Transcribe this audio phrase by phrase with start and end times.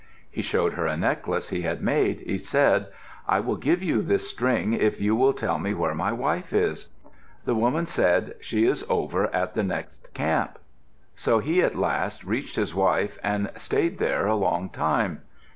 [0.31, 2.21] He showed her a necklace he had made.
[2.21, 2.87] He said,
[3.27, 6.87] "I will give you this string if you will tell me where my wife is."
[7.45, 10.57] The woman said, "She is over at the next camp."
[11.15, 15.21] So he at last reached his wife and stayed there a long time.